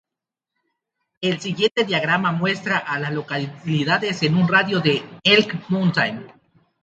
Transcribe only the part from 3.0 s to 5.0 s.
localidades en un radio de